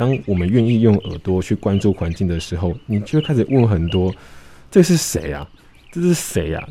[0.00, 4.10] 当我们愿意用耳朵去关注环境的时候，你就会开始问很多：
[4.70, 5.46] 这是谁啊？
[5.92, 6.66] 这是谁啊？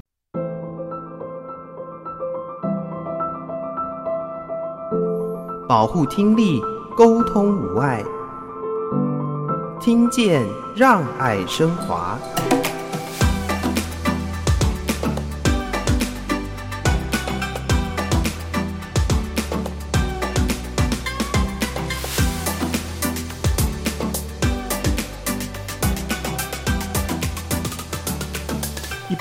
[5.68, 6.60] 保护听力，
[6.97, 8.04] 沟通无碍，
[9.80, 10.43] 听见
[10.75, 12.18] 让爱升华。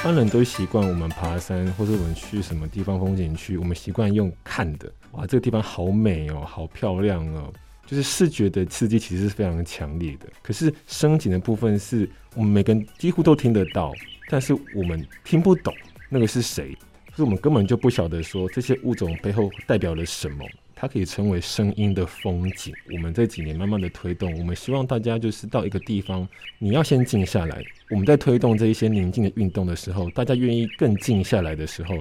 [0.08, 4.90] 一般人都习惯我们爬山，或者我们去什么地方风景区，我们习惯用看的。
[5.10, 7.52] 哇，这个地方好美哦，好漂亮哦，
[7.84, 10.26] 就是视觉的刺激其实是非常强烈的。
[10.42, 13.92] 可是声景的部分是我们每个人几乎都听得到，
[14.30, 15.74] 但是我们听不懂
[16.08, 16.74] 那个是谁，
[17.14, 20.42] 所以我们根本就不晓得说这些物种背后代表了什么。
[20.80, 22.72] 它可以称为声音的风景。
[22.92, 26.26] 我们这几年慢慢的推动，我们希望大家就是到一个地方，
[26.60, 27.60] 你要先静下来。
[27.90, 31.98] 我们在推动这一些宁静的运动的时候，大家愿意更静下来的时候，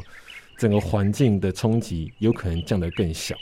[0.59, 3.35] 整个环境的冲击有可能降得更小。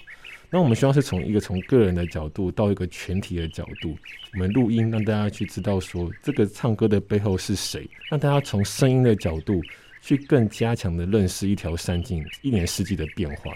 [0.50, 3.98] 那我们希望是从一个从个人的角度到一个全体的角度，
[4.34, 9.62] 我们录音让大家去知道说这个唱歌的背后是谁，让大家从声音的角度
[10.02, 13.52] 去更加强的认识一条山径一年四季的变化。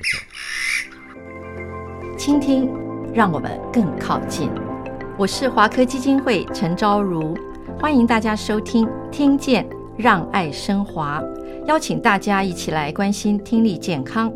[2.19, 2.69] 倾听，
[3.13, 4.51] 让我们更靠近。
[5.17, 7.33] 我是华科基金会陈昭如，
[7.79, 9.65] 欢迎大家收听《听见
[9.97, 11.21] 让爱升华》，
[11.65, 14.29] 邀请大家一起来关心听力健康。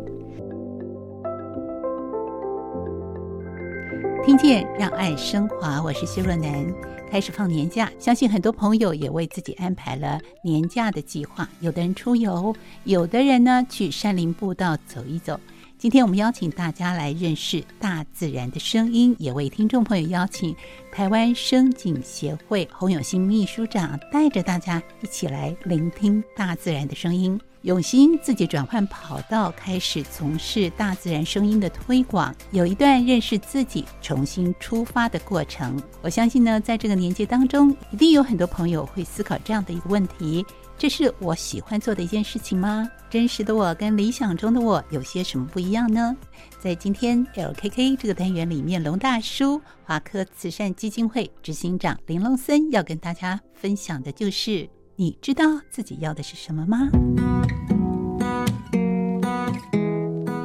[4.24, 6.66] 听见让爱升华，我是谢若楠。
[7.10, 11.46] 开始放年假，相信很多朋友也为自己安排了年假的计划。
[11.60, 15.38] 有的人出游，有的人呢去山林步道走一走。
[15.84, 20.56] 今天我们邀请大家来认识大自然的声音，也为听众朋友邀请
[20.90, 27.38] 台湾声景协会洪永新秘书长带着大家一起来聆听大自然的声音。
[27.60, 35.78] 永新自己转换跑道，开始从事大自然声音的推广，有一段认识自己、重新出发的过程。
[36.00, 40.46] 我相信呢，在这个年纪当中，一定有很多朋友会思考这样的一个问题。
[40.76, 42.86] 这是我喜欢做的一件事情吗？
[43.08, 46.14] 真实的我跟理想中的我有些什么不一样呢？
[46.58, 56.88] 在今天 LKK 这个单元里面，龙大叔华科慈善基金会执行长林龙森要跟大家分享的就是：你知道自己要的是什么吗？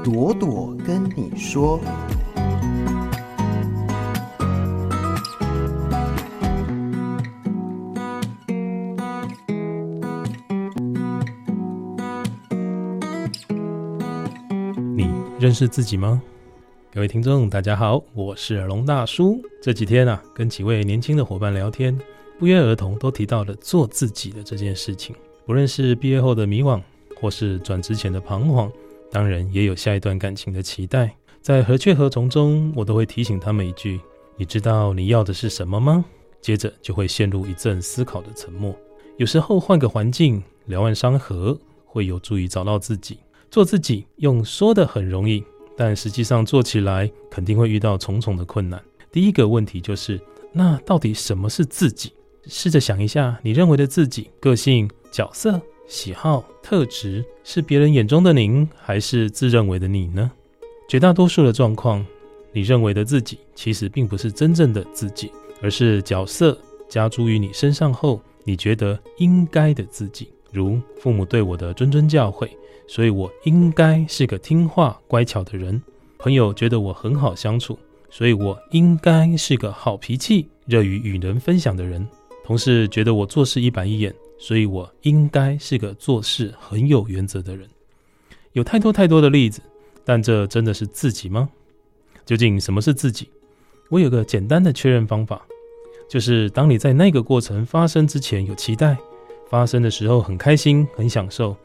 [0.03, 1.79] 朵朵跟你说。
[15.49, 16.21] 认识自己吗？
[16.93, 19.41] 各位听众，大家好，我是龙大叔。
[19.59, 21.97] 这几天啊，跟几位年轻的伙伴聊天，
[22.37, 25.15] 不约而同都提到了做自己的这件事情。
[25.47, 26.79] 不论是毕业后的迷惘，
[27.19, 28.71] 或是转职前的彷徨，
[29.09, 31.11] 当然也有下一段感情的期待。
[31.41, 33.99] 在何去何从中，我都会提醒他们一句：
[34.37, 36.05] 你知道你要的是什么吗？
[36.41, 38.71] 接着就会陷入一阵思考的沉默。
[39.17, 43.17] 有时候换个环境，两岸山河，会有助于找到自己。
[43.51, 45.43] 做自己，用说的很容易，
[45.75, 48.81] 但实际上做起来肯定会遇到重重的困难。
[49.11, 50.21] 第一个问题就是，
[50.53, 52.13] 那到底什么是自己？
[52.45, 60.31] 试着想一下，你认为的自己，个性、角色、喜好、特质，是别人眼中的您，还是自认为的你呢？
[60.87, 62.05] 绝大多数的状况，
[62.51, 65.31] 你认为的自己，其实并不是真正的自己，
[65.61, 70.31] 而是角色加诸于你身上后，你觉得应该的自己。
[70.51, 72.49] 如父母对我的谆谆教诲。
[72.89, 75.79] 所以我应该是个听话乖巧的人，
[76.17, 77.77] 朋友觉得我很好相处，
[78.09, 82.05] 所以我应该是个好脾气、乐于与人分享的人。
[82.43, 87.69] 同事觉得我做事一板一眼，所以我应该是个做事很有原则的人。
[88.53, 89.61] 有太多太多的例子，
[90.03, 91.47] 但这真的是自己吗？
[92.25, 93.29] 究竟什么是自己？
[93.89, 95.45] 我有个简单的确认方法，
[96.09, 98.97] 就是当你在那个过程发生之前有期待，
[99.47, 101.55] 发生的时候很开心、很享受。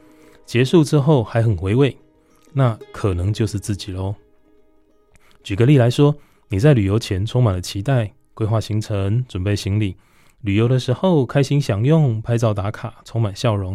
[0.46, 1.96] 结束之后还很回味，
[2.52, 4.14] 那可能就是自己喽。
[5.42, 6.14] 举个例来说，
[6.48, 9.96] 你在旅游前充满了期待，规划行程，准备行李；
[10.42, 13.74] 旅游的时候开心享用，拍照打卡，充满笑容；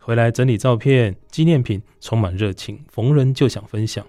[0.00, 4.04] 回来整理照片、纪念品，充满热情，逢人就想分享。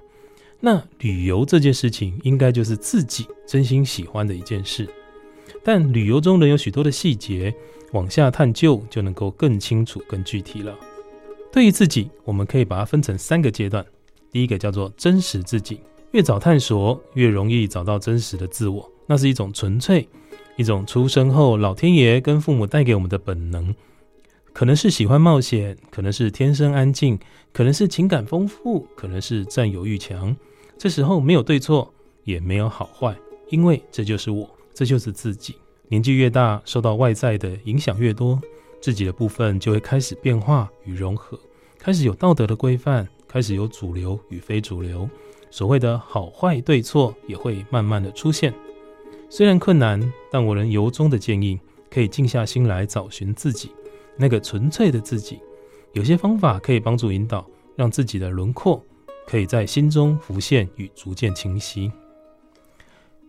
[0.60, 4.88] 那旅游这件事情，应该就是自己真心喜欢的一件事。
[5.64, 7.54] 但旅游中仍有许多的细节，
[7.94, 10.78] 往下探究就能够更清楚、更具体了。
[11.52, 13.86] 对于自己，我们可以把它分成三个阶段。
[14.32, 15.82] 第一个叫做真实自己，
[16.12, 18.88] 越早探索，越容易找到真实的自我。
[19.08, 20.08] 那是一种纯粹
[20.56, 23.74] 一种出生后老天爷跟父母带给我们的本能，
[24.54, 27.18] 可能是喜欢冒险，可能是天生安静，
[27.52, 30.36] 可能是情感丰富，可能是占有欲强。
[30.78, 31.92] 这时候没有对错，
[32.26, 33.18] 也没有好坏，
[33.50, 35.56] 因为这就是我，这就是自己。
[35.88, 38.40] 年纪越大，受到外在的影响越多，
[38.82, 41.40] 自己的部分就会开始变化与融合，
[41.78, 45.10] 开始有道德的规范，开始有主流与非主流。
[45.52, 48.54] 所谓的好坏对错也会慢慢的出现，
[49.30, 50.00] 虽然困难，
[50.32, 51.60] 但我仍由衷的建议，
[51.90, 53.72] 可以静下心来找寻自己，
[54.16, 55.40] 那个纯粹的自己。
[55.94, 57.46] 有些方法可以帮助引导，
[57.76, 58.84] 让自己的轮廓
[59.26, 61.92] 可以在心中浮现与逐渐清晰。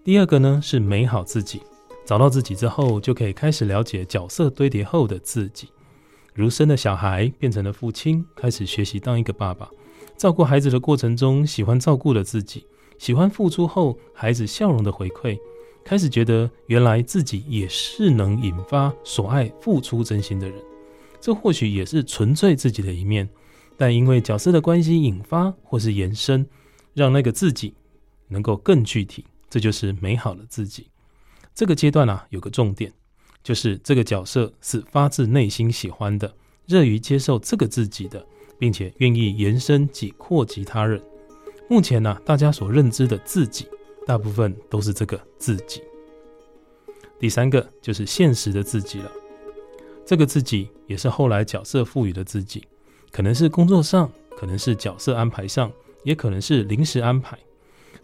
[0.05, 1.63] 第二个呢，是美好自己，
[2.11, 5.69] 找到自己之后，就可以开始了解角色堆叠后的自己，
[6.35, 9.71] 如生的小孩变成了父亲，开始学习当一个爸爸。
[10.17, 12.67] 照顾孩子的过程中，喜欢照顾了自己，
[12.99, 15.39] 喜欢付出后孩子笑容的回馈，
[15.85, 20.61] 开始觉得原来自己也是能引发所爱、付出真心的人。
[21.21, 23.31] 这或许也是纯粹自己的一面，
[23.77, 26.45] 但因为角色的关系引发或是延伸，
[26.93, 27.73] 让那个自己
[28.27, 30.90] 能够更具体，这就是美好的自己。
[31.61, 32.91] 这个阶段啊，有个重点，
[33.43, 36.35] 就是这个角色是发自内心喜欢的，
[36.69, 38.25] 乐于接受这个自己的。
[38.61, 41.03] 并且愿意延伸及扩及他人。
[41.67, 43.67] 目前呢、大家所认知的自己，
[44.07, 45.83] 大部分都是这个自己。
[47.19, 49.11] 第三个就是现实的自己了。
[50.05, 52.63] 这个自己也是后来角色赋予的自己，
[53.11, 55.73] 可能是工作上，可能是角色安排上，
[56.05, 57.39] 也可能是临时安排。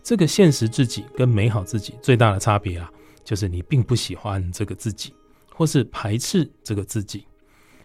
[0.03, 2.91] 这个现实自己跟美好自己最大的差别啊，
[3.27, 5.13] 就是你并不喜欢这个自己，
[5.53, 7.27] 或是排斥这个自己。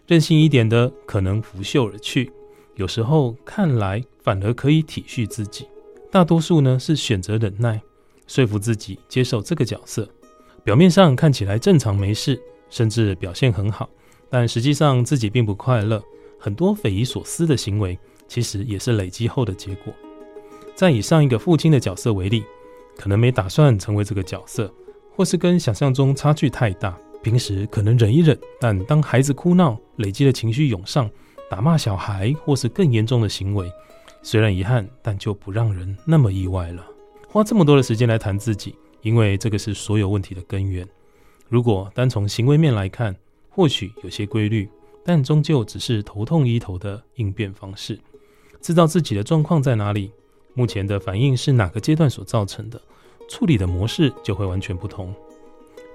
[0.06, 2.32] 任性一点的，可能拂袖而去。
[2.76, 5.66] 有时候看来反而可以体恤自己，
[6.10, 7.82] 大多数呢是选择忍耐，
[8.28, 10.08] 说服自己接受这个角色。
[10.62, 12.40] 表面上看起来正常没事，
[12.70, 13.90] 甚至表现很好，
[14.30, 16.00] 但实际上自己并不快乐。
[16.38, 17.98] 很多匪夷所思的行为，
[18.28, 19.92] 其实也是累积后的结果。
[20.74, 22.44] 再以上一个父亲的角色为例，
[22.96, 24.72] 可能没打算成为这个角色，
[25.14, 31.10] 或是跟想象中差距太大，平时可能忍一忍，但当孩子哭闹，累积的情绪涌上。
[31.50, 33.70] 打骂小孩，或是更严重的行为，
[34.22, 36.82] 虽然遗憾，但就不让人那么意外了。
[37.28, 40.88] 花这么多的时间来谈自己，因为这个是所有问题的根源。
[41.50, 43.14] 如果单从行为面来看，
[43.50, 44.66] 或许有些规律，
[45.04, 48.00] 但终究只是头痛医头的应变方式。
[48.62, 50.10] 知道自己的状况在哪里，
[50.54, 52.80] 目前的反应是哪个阶段所造成的，
[53.28, 55.14] 处理的模式就会完全不同。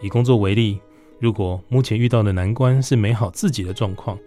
[0.02, 0.80] 以工作为例，
[1.20, 4.18] 如果目前遇到的难关是美好自己的状况。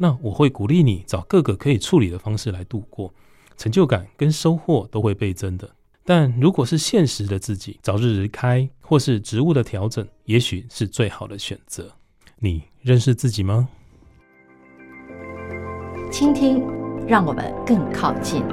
[0.00, 3.12] 那我会鼓励你找各个可以处理的方式来度过，
[3.56, 5.68] 成就感跟收获都会倍增的。
[6.04, 11.92] 但如果是现实的自己，早日离开或是职务的调整，也许是最好的选择。
[12.38, 13.68] 你认识自己吗？
[16.10, 16.62] 倾听，
[17.06, 18.44] 让我们更靠近。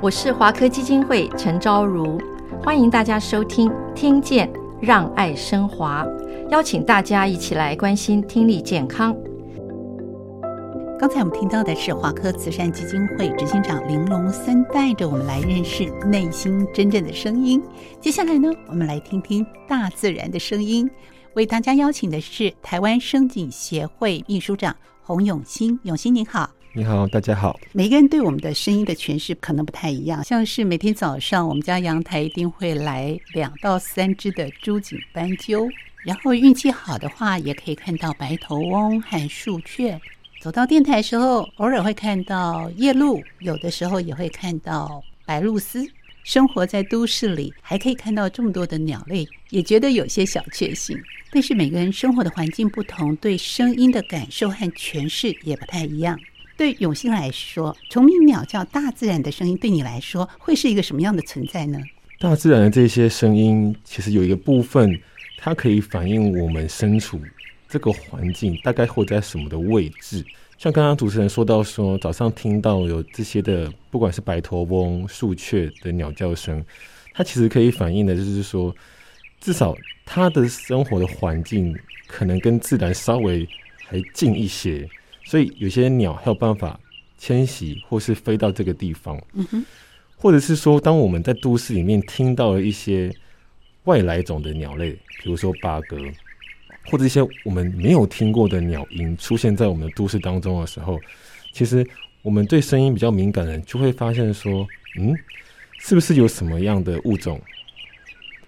[0.00, 2.18] 我是华科基金会陈昭如，
[2.56, 4.50] 欢迎大家收听《听见
[4.80, 6.04] 让爱升华》，
[6.48, 9.14] 邀请大家一起来关心听力健康。
[10.98, 17.62] 刚才我们听到的是华科慈善基金会执行长林龙森带着我们来认识内心真正的声音。
[18.00, 20.90] 接下来呢，我们来听听大自然的声音。
[21.34, 25.78] 为大家邀请的是台湾声景协会秘书长洪永新。
[25.84, 26.50] 永新您好。
[26.78, 27.58] 你好，大家好。
[27.72, 35.68] 每个人对我们的声音的诠释可能不太一样，像是每天早上我们家阳台一定会来两到三只的朱颈斑鸠，
[36.04, 40.00] 然后运气好的话，也可以看到白头翁和树雀。
[40.40, 45.90] 走到电台的时候，偶尔会看到夜鹭，有的时候也会看到白鹭鸶。
[46.22, 50.96] 生活在都市里，还可以看到这么多的鸟类，也觉得有些小确幸。
[51.32, 56.16] 但是每个人生活的环境不同，对声音的感受和诠释也不太一样。
[56.58, 61.78] 对永新来说，虫鸣鸟叫、大自然的声音，对你来说会是一个什么样的存在呢？
[62.18, 65.00] 大自然的这些声音，其实有一个部分，
[65.38, 67.20] 它可以反映我们身处。
[67.68, 70.24] 这个环境大概会在什么的位置？
[70.56, 76.64] 像刚刚主持人说到说，早上听到有这些的，不管是白头翁、树雀的鸟叫声，
[77.14, 78.74] 它其实可以反映的就是说，
[79.40, 81.72] 至少它的生活的环境
[82.08, 83.46] 可能跟自然稍微
[83.86, 84.88] 还近一些，
[85.28, 86.80] 所以有些鸟还有办法
[87.18, 89.20] 迁徙或是飞到这个地方。
[89.34, 89.62] 嗯哼，
[90.16, 93.14] 或者是说，当我们在都市里面听到了一些
[93.84, 94.92] 外来种的鸟类，
[95.22, 95.98] 比如说八哥。
[96.90, 100.98] 或者一些我们没有听过的鸟音出现在我们的都市当中的时候，
[101.52, 101.86] 其实
[102.22, 104.66] 我们对声音比较敏感的人就会发现说，
[104.98, 105.14] 嗯，
[105.78, 107.38] 是不是有什么样的物种，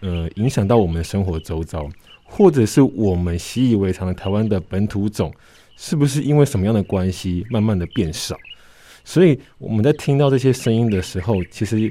[0.01, 1.87] 呃，影响到我们的生活周遭，
[2.25, 5.31] 或者是我们习以为常的台湾的本土种，
[5.83, 8.37] 是不是因为什么样的关系慢慢的变少？
[9.03, 11.91] 所以我们在听到这些声音的时候，其实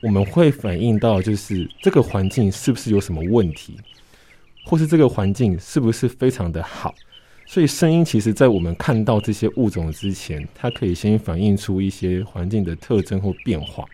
[0.00, 3.76] 我们会反映到，就是这个环境是不是有什么问题，
[4.64, 6.94] 或是这个环境是不是非常的好？
[7.44, 13.84] 所以声音其实，在我们看到这些物种之前，它可以先反映出一些环境的特征或变化。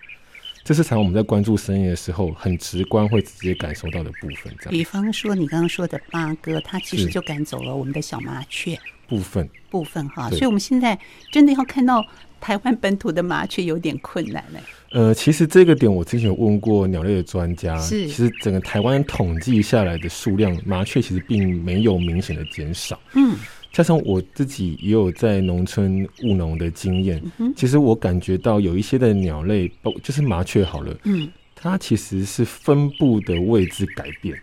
[0.62, 4.54] 这是常我们在关注声音的时候，很直观会直接感受到的部分。
[4.58, 10.28] 这样，比方说你刚刚说的八哥，它其实就赶走了我们的小麻雀部分部分哈。
[10.30, 10.98] 所以我们现在
[11.30, 12.04] 真的要看到
[12.40, 14.60] 台湾本土的麻雀有点困难嘞。
[14.92, 23.00] 呃，其实这个点我之前有问过鸟类的专家，是其实整个台湾统计下来的数量，麻雀其实并没有明显的减少。
[23.14, 23.36] 嗯。
[23.72, 34.36] 加上我自己也有在农村务农的经验，嗯，其实我感觉到有一些的鸟类，包就是麻雀好了，嗯，它其实是分布的位置改变，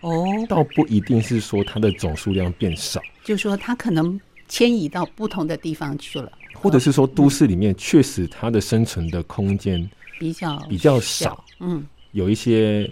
[0.00, 12.90] 哦，倒不一定是说它的总数量变少，就是说它可能迁移到不同的地方去了，或者是说都市里面确实它的生存的空间比较比较少，嗯，有一些。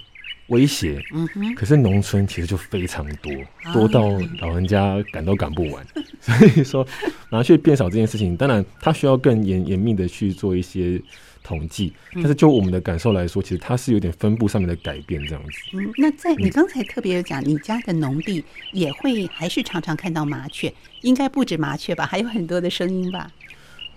[0.48, 3.32] 威胁，嗯哼，可是农村其实就非常多，
[3.72, 4.08] 多到
[4.40, 5.82] 老人家赶都赶不完。
[5.84, 6.86] 啊、 所以说，
[7.30, 11.00] 麻雀变少这件事情，当然它需要更严严密的去做一些
[11.42, 11.92] 统计。
[12.14, 15.50] 但是就我们的感受来说，其实它是有点分布上面的改变这样子。
[15.74, 22.06] 嗯，那在你刚才特别有讲，你家的农地也会还是常常看到麻雀，应该不止麻雀吧？
[22.06, 23.30] 还有很多的声音吧？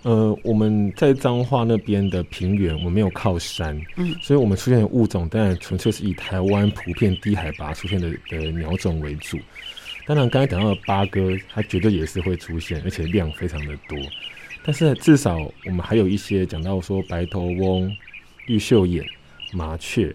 [0.02, 9.38] 呃，我们在彰化那边的平原，我们没有靠山，嗯，所以我们出现的物种当然纯粹是以台湾普遍低海拔出现的的鸟种为主。
[10.04, 13.96] 当然，刚才讲到的八哥，它绝对也是会出现，而且量非常的多。
[14.64, 17.96] 但是至少我们还有一些讲到说白头翁、
[18.46, 19.04] 绿绣眼、
[19.52, 20.12] 麻雀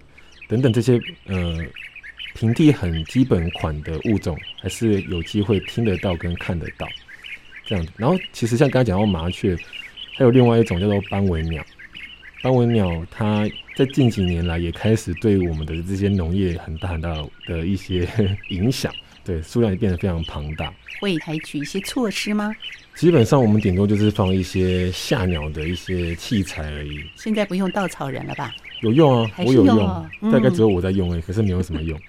[0.50, 1.58] 等等这些呃
[2.36, 6.86] 平地很基本款的物种，还是有机会听得到跟看得到。
[7.68, 9.56] 这样子，然后其实像刚才讲到麻雀，
[10.16, 11.64] 还有另外一种叫做斑尾鸟。
[12.42, 13.46] 斑尾鸟它
[13.76, 17.14] 在近几年来也开始对我们的这些农业很大很大
[17.46, 18.08] 的一些
[18.50, 18.94] 影响，
[19.26, 20.74] 对，数量也变得非常庞大。
[21.02, 22.56] 会采取一些措施吗？
[22.96, 27.04] 基本上我们顶多就是放一些吓鸟的一些器材而已。
[27.16, 28.56] 现在不用稻草人了吧？
[28.82, 32.00] 有用啊，我有用，大概只有我在用而已，可是没有什么用。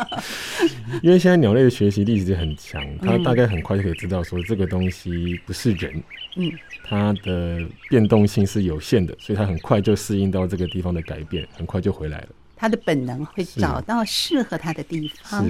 [1.02, 6.02] 因为现在鸟类的学习力其实很强，它大概很快就可以知道说这个东西不是人，
[6.36, 6.50] 嗯，
[6.84, 12.28] 它的变动性是有限的，所以它很快就适应到这个地方的改变，很快就回来了。
[12.58, 15.48] 它的本能会找到适合他的地方。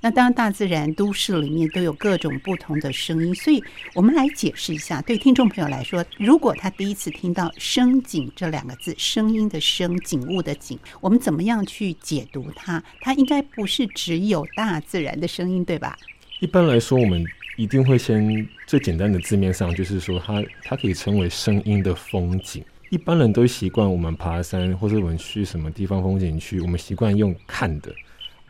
[0.00, 3.62] 那当然，大自然都市里面都有各种不同的声音，所以
[3.94, 12.82] 我们来解释一下，对听众朋友来说，如果他第一次听到“声景”这两个字，声音的声，景物的景，我们怎么样去解读它？
[13.00, 15.96] 它应该不是只有大自然的声音，对吧？
[16.40, 17.24] 一般来说，我们
[17.56, 22.64] 一定会先最简单的字面上，就是说它它可以称为声音的风景。
[22.90, 27.94] 一般人都习惯我们爬山，或者我们去什么地方风景区，我们习惯用看的，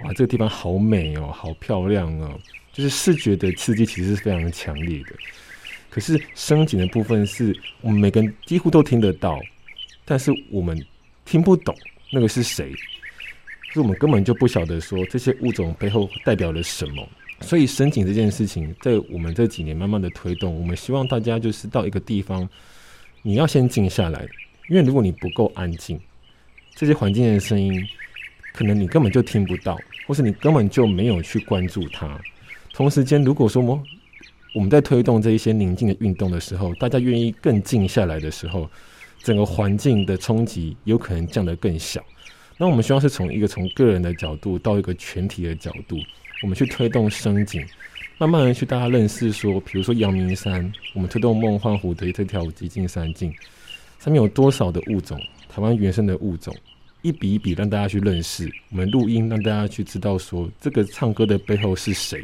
[0.05, 2.39] 哇，这个地方好美哦，好漂亮哦，
[2.73, 5.17] 就是视觉的刺激其实是非常强烈的。
[5.91, 9.41] 可是声景的部分是我们每个人几乎都听得到，
[10.05, 10.81] 但是我们
[11.25, 11.75] 听不懂
[12.13, 12.73] 那个是谁，
[13.73, 17.09] 所以我们根本就不晓得说这些物种背后代表了什么。
[17.41, 22.49] 所以声景这件事情，在我们这几年慢慢的推动，我们希望大家就是到一个地方。
[23.29, 24.27] 你要先静下来，
[24.71, 26.01] 因为如果你不够安静，
[26.75, 27.87] 这些环境的声音，
[28.55, 32.19] 可能你根本就听不到，或是你根本就没有去关注它。
[32.73, 33.83] 同时间，如果说我
[34.55, 38.67] 我们在推动这一些宁静的运动的时候，大家愿意更静下来的时候，
[39.19, 42.03] 整个环境的冲击有可能降得更小。
[42.57, 45.99] 那我们希望是从一个从个人的角度到一个全体的角度，
[46.43, 47.63] 我们去推动升景。
[48.21, 53.33] 慢慢的去大家认识说，比如说阳明山，我们推动梦幻湖的这条极境山径，
[54.01, 55.17] 上面有多少的物种，
[55.49, 56.53] 台湾原生的物种，
[57.03, 58.51] 一笔一笔让大家去认识。
[58.71, 62.21] 我们录音让大家去知道说，这个唱歌的背后是谁，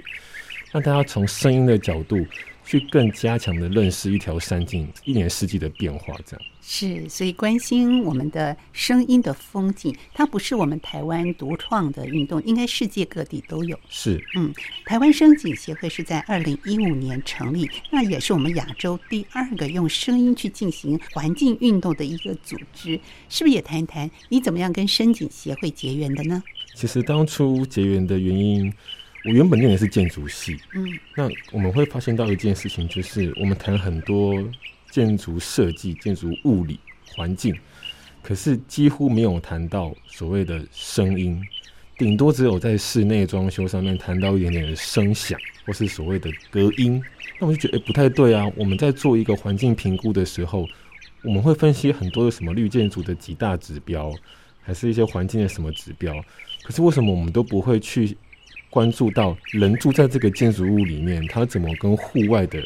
[0.72, 2.16] 让大家从声音的角度
[2.64, 6.46] 去更加强的认识一条山径一年四季的变化，这样。
[6.66, 13.78] 是，所以关心我们的声音的风景，它不是我们台湾独创的运动，应该世界各地都有。
[13.88, 14.52] 是，嗯，
[14.86, 23.54] 台湾声景协会是在二零一五年成立，那也是我们亚洲第二个用声音去进行环境运动的一个组织，是不是？
[23.54, 26.42] 也谈一谈你怎么样跟声景协会结缘的呢？
[26.74, 28.72] 其实当初结缘的原因，
[29.24, 34.42] 我原本念的是建筑系，嗯，那我们会发现到一件事情，就是我们谈很多。
[34.90, 36.78] 建筑设计、建筑物理、
[37.16, 37.52] 环境，
[38.22, 41.42] 可是几乎没有谈到所谓的声音。
[41.98, 47.02] 顶多只有在室内装修上面谈到一点点的声响，或是所谓的隔音。
[47.40, 48.48] 那我就觉得，诶，不太对啊！
[48.54, 50.64] 我们在做一个环境评估的时候，
[51.24, 54.12] 我们会分析很多的什么绿建筑的几大指标，
[54.62, 56.14] 还是一些环境的什么指标。
[56.62, 58.16] 可是为什么我们都不会去
[58.74, 62.60] 关注到人住在这个建筑物里面，他怎么跟户外的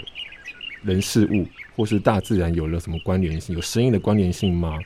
[0.82, 1.46] 人事物
[1.76, 3.54] 或是大自然有了什么关联性？
[3.54, 4.78] 有声音的关联性吗？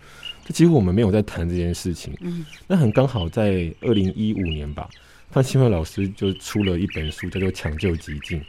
[0.44, 2.12] 这几乎我们没有在谈这件事情。
[2.22, 4.90] 嗯，那很刚好在二零一五年吧，
[5.30, 8.40] 范钦慧老师就出了一本书，叫做《抢救寂静》。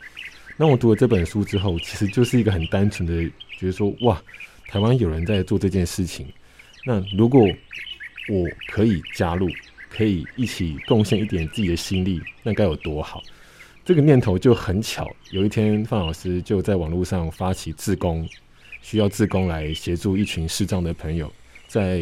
[0.58, 3.24] 那我读了这本书之后，其实就是一个很单纯的
[3.60, 4.20] 觉得说，哇，
[4.68, 6.26] 台湾有人在做这件事情。
[6.84, 7.46] 那如果
[8.30, 9.48] 我可以加入，
[9.96, 13.22] 可以一起贡献一点自己的心力，那该有多好！
[13.86, 18.28] 这个念头就很巧，有一天范老师就在网络上发起自工，
[18.82, 21.32] 需要自工来协助一群视障的朋友
[21.68, 22.02] 在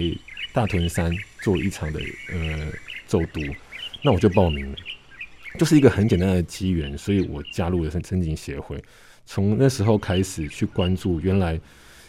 [0.53, 1.99] 大屯山做一场的
[2.31, 2.67] 呃
[3.07, 3.41] 走读，
[4.01, 4.77] 那我就报名了。
[5.59, 8.81] 就是一个很简单的机缘，所以我加入了声景协会。
[9.25, 11.59] 从那时候开始去关注，原来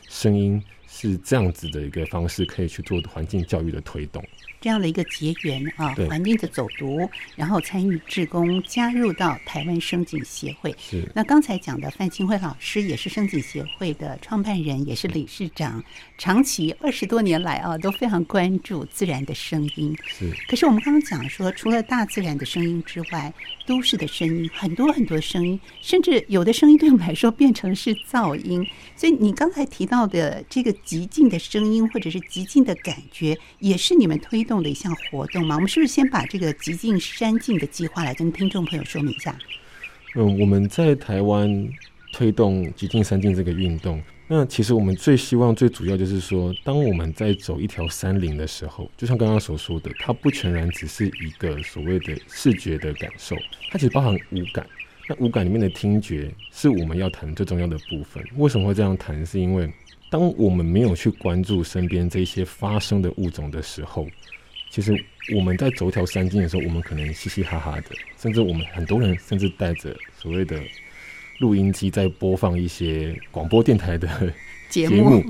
[0.09, 4.25] 声音是这样子的一个方式，可以去做环境教育的推动。
[4.62, 10.75] 这样的一个结缘啊，环境的走读，然后参与志工，加入到台湾声景协会。
[10.78, 11.07] 是。
[11.14, 15.83] 那刚才讲的范清辉老师也是声景协会的创办人，也是理事长，
[16.16, 19.95] 长期二十多年来啊，都非常关注自然的声音。
[20.07, 20.31] 是。
[20.49, 23.33] 可是我们刚刚讲说，除了大自然的声音之外，
[23.66, 28.64] 都市的声音很多很多声音，甚至有的声音对我们来说变成是噪音。
[28.97, 35.54] 所以你刚才提到的这个极静的声音，或者是极静的感觉，也是你们推动动的一项活动吗？
[35.54, 39.35] 我们是不是先把这个极尽山境的计划来跟听众朋友说明一下？
[40.14, 41.66] 嗯，我们在台湾
[42.12, 53.35] 推动极尽山境这个运动，那其实我们最希望、最主要就是说，当我们在走一条山林的时候，就像刚刚所说的，它不全然只是一个所谓的视觉的感受，
[53.71, 54.66] 它其实包含五感。
[55.09, 58.23] 那五感里面的听觉是我们要谈最重要的部分。
[58.37, 59.25] 为什么会这样谈？
[59.25, 59.73] 是因为
[60.10, 64.06] 当我们没有去关注身边这些发生的物种的时候。
[64.73, 64.91] 其实
[65.37, 70.58] 我们在走一条山径的时候，我们可能嘻嘻哈哈的，甚至我们很多人甚至带着所谓的
[71.41, 74.08] 录音机在播放一些广播电台的
[74.71, 75.23] 节目，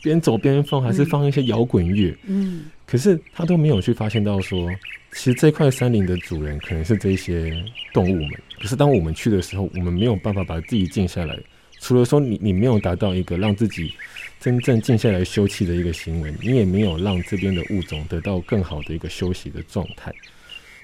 [0.00, 2.16] 边走边放，还是放一些摇滚乐。
[2.26, 4.70] 嗯，可是他都没有去发现到说，
[5.10, 7.52] 其实这块山林的主人可能是这些
[7.92, 8.30] 动物们。
[8.60, 11.36] 可是当我们去的时候，我们没有办法把自己静下来，
[11.84, 13.92] 除了说你你没有达到一个让自己。
[14.40, 20.12] 真正静下来休憩的一个行为，你也没有让这边的物种得到更好的一个休息的状态。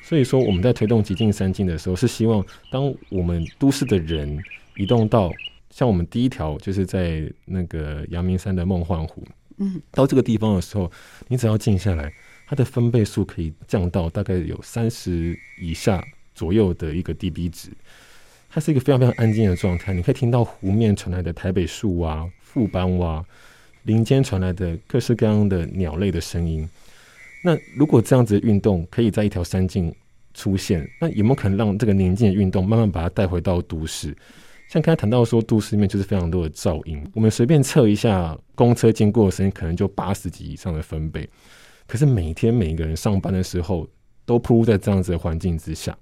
[0.03, 4.43] 所以说，我们在推动极静三静的时候，是希望当我们都市的人
[4.77, 5.31] 移动到
[5.69, 9.23] 像我们第一条，就是在那个阳明山的梦幻湖，
[9.59, 10.91] 嗯，到这个地方的时候，
[11.29, 12.11] 你只要静下来，
[12.47, 16.03] 它的分贝数可以降到大概有三十以下
[16.35, 17.69] 左右的一个 dB 值，
[18.51, 23.25] 它是一个非常非常安静的状态，你可以听到湖面传来的台北树蛙、富斑蛙。
[23.85, 26.69] 林间传来的各式各样的鸟类的声音，
[27.43, 29.93] 那如果这样子的运动可以在一条山径
[30.35, 34.15] 出现，那有没有可能让这个宁静的运动慢慢把它带回到都市？
[34.69, 41.27] 像刚才谈到说，都市里面就是非常多的噪音，我们随便测一下公车经过的声音，可能就八十级以上的分贝。
[41.87, 43.89] 可是每天每一个人上班的时候，
[44.27, 45.97] 都暴露在这样子的环境之下。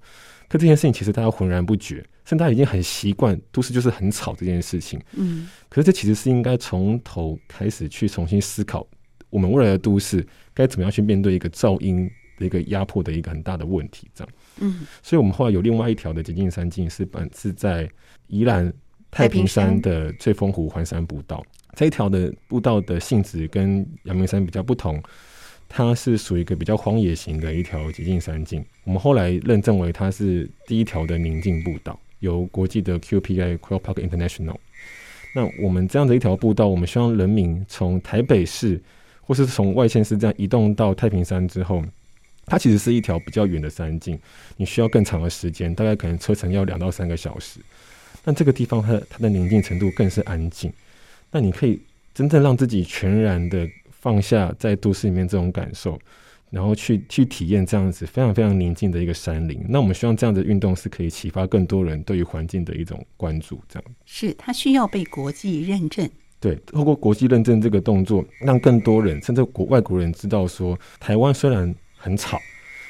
[0.49, 4.99] 可这件事情其实大家浑然不觉，甚至大家已经很习惯都市就是很吵这件事情。
[5.13, 8.85] 嗯，可是这其实是应该从头开始去重新思考，
[9.29, 12.09] 我们未来的都市该怎么样去面对一个噪音
[12.39, 14.09] 的一个压迫的一个很大的问题。
[14.15, 17.87] 这样，嗯，所以我们后来有另外一条的捷径山径是本是在
[18.25, 18.73] 宜兰
[19.11, 24.99] 太平山的翠峰湖环山步道，这一条的步道的性质跟阳明山比较不同。
[25.71, 34.57] 它是属于一个比较荒野型的一条寂静山径，我们后来认证为它是第一条的宁静步道，由国际的 QPI Quail Park International。
[35.35, 38.81] 那我们这样的一条步道，我们希望人民从台北市
[39.21, 41.83] 或是从外县市这样移动到太平山之后，
[42.47, 44.19] 它其实是一条比较远的山径，
[44.57, 47.59] 你需要更长的时间，大概可能车程要两到三个小时。
[48.23, 50.73] 但这个地方它它的宁静程度更是安静，
[51.31, 51.79] 那你可以
[52.11, 53.69] 真正让自己全然的。
[53.99, 55.99] 放下在都市里面这种感受，
[56.49, 59.63] 然后去去体验这样子非常非常宁静的一个山林。
[59.69, 63.61] 那我们希望这样的运动是可以启发更多人对于环境的一种关注。
[63.67, 66.09] 这样是它需要被国际认证。
[66.39, 72.39] 对，透过国际认证这个动作，让更多人甚至国外国人知道说，台湾虽然很吵，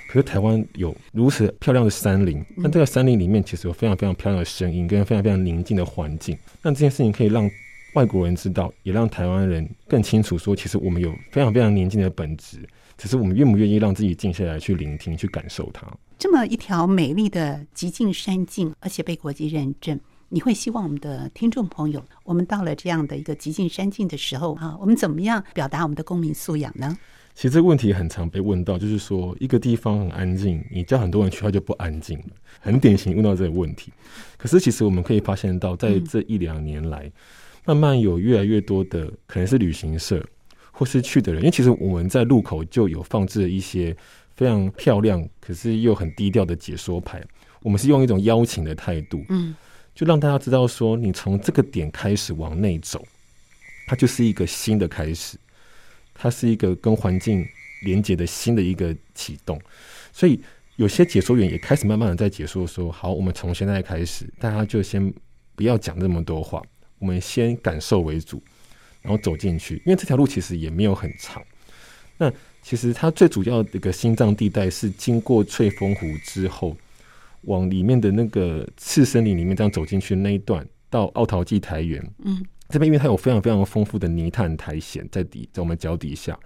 [0.08, 2.45] 可是台湾有如此漂亮的山林。
[2.56, 6.38] 那这个山林里面其实有非常非常漂亮的声音，跟非常非常宁静的环境。
[6.62, 7.50] 那这件事情可以让
[7.93, 15.88] 外国人知道，也让台湾人更清楚说，其实我们有非常非常宁静的本质，只是我们愿不愿意让自己静下来去聆听、去感受它。
[16.17, 19.99] 这么一条美丽的极境山径，而且被国际认证，
[20.30, 26.97] 你会希望我们的听众朋友，我们到了这样的一个极境山境的时候啊，我们怎么样表达我们的公民素养呢？
[27.34, 32.25] 其实这个问题很常被问到，就是说一个地方很安静，你叫很多人去，它就不安静了，
[32.60, 33.91] 很典型问到这个问题。
[34.38, 37.06] 可是其实我们可以发现到，在这一两年来。
[37.06, 37.12] 嗯
[37.69, 40.25] 慢慢有越来越多的可能是旅行社
[40.71, 43.95] 或是去的人，因为其实我们在路口就有放置了一些
[44.36, 47.23] 非常漂亮，可是又很低调的解说牌。
[47.62, 49.53] 我们是用一种邀请的态度，嗯，
[49.93, 53.05] 就让大家知道说，你从这个点开始往内走，
[53.86, 55.38] 它就是一个新的开始，
[56.15, 57.45] 它是一个跟环境
[57.84, 59.62] 连接的新的一个启动。
[60.12, 60.41] 所以
[60.77, 65.13] 有些解说员也开始慢慢的在解说说，好，我们从现在开始，大家就先
[65.55, 66.63] 不要讲那么多话。
[66.99, 68.41] 我们先感受为主，
[69.01, 71.41] 然后走进去，因为这条路其实也没有很长。
[72.17, 72.31] 那
[72.62, 76.75] 其实它最主要的一个心脏地带是经过翠峰湖之后，
[77.43, 82.05] 往里面的那个次森林里面这样走进去的那一段，到奥陶纪台原。
[82.25, 86.38] 嗯，这边因为它有非常非常丰富的泥炭苔藓在底，在我们脚底下，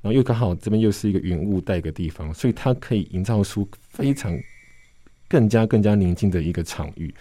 [0.00, 4.34] 然后又刚好这边又是一个云雾带的地方，所以它可以营造出非常
[5.28, 7.14] 更加更加宁静的一个场域。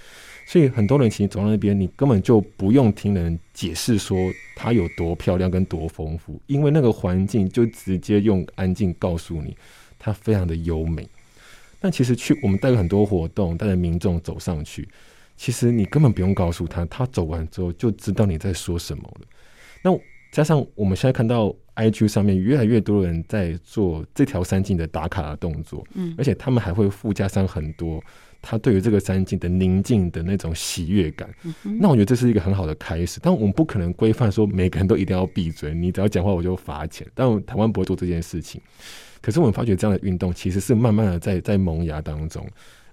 [0.52, 4.18] 所以很多人其实走到那边，你根本就不用听人解释说
[4.54, 9.56] 它有多漂亮跟多丰富，因为那个环境就直接用安静告诉你，
[9.98, 11.08] 它非常的优美。
[11.80, 14.86] 那其实去我们带了很多活动，带着民众走上去，
[15.38, 19.28] 其实你根本不用告诉他，他走完之后就知道你在说什么了。
[19.82, 19.98] 那
[20.34, 28.04] 加上我们现在看到 IG 上面越来越多人在做这条山径的打卡的动作，嗯，而且他们还会附加上很多。
[28.42, 31.30] 他对于这个山境的宁静的那种喜悦感，
[31.80, 33.20] 那我觉得这是一个很好的开始。
[33.22, 37.08] 但我们不可能规范说每个人都一定要闭嘴，你只要讲话我就罚钱。
[37.14, 38.60] 但我台湾不会做这件事情。
[39.22, 42.44] 可是我们发觉这样的运动其实是慢慢的在在萌芽当中。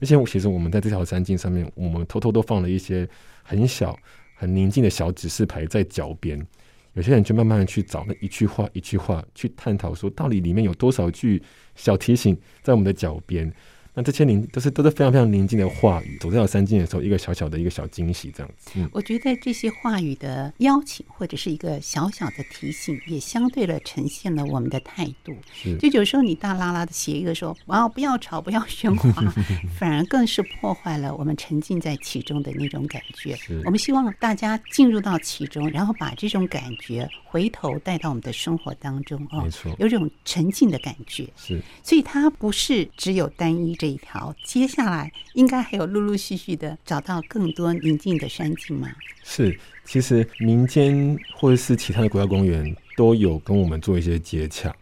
[0.00, 3.08] 而且其实我们在这条山径上面，我们偷偷都放了一些
[3.42, 3.98] 很小、
[4.34, 6.46] 很宁静的小指示牌在脚边。
[6.92, 11.42] 有些人就慢慢的去找那一句话一句话去探讨，说到底里面有多少句
[11.74, 13.50] 小提醒在我们的脚边。
[13.98, 18.70] 那这些宁都是都是非常非常宁静的话语，走这条山径的时候，一个小小的一个小惊喜，这样子。
[18.76, 25.34] 嗯，我觉得这些话语的邀请或者是一个小小的提醒，也相对的呈现了我们的态度。
[25.52, 29.34] 是，就有时候你大拉拉的写一个说“哇，不要吵，不要喧哗”，
[29.76, 33.34] 反而更是破坏了我们沉浸在其中的那种感觉。
[33.34, 41.28] 是，我们希望大家进入到其中，然后把这种感觉回头带到我们的生活当中哦，没错，有种沉浸的感觉。
[41.34, 43.87] 是，所以它不是只有单一这。
[43.88, 48.86] 这一条，接下来应该还有陆陆续续的找到更多宁静的山景吗？
[49.24, 54.74] 是，其实民间或者是其他的国家公园都有跟我们做一些接洽。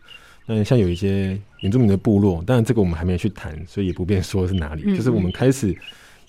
[0.45, 4.83] 那像有一些原住民的部落，当然这个我们还没去谈，所以也不便说是哪里。
[4.85, 5.69] 嗯、就是我们开始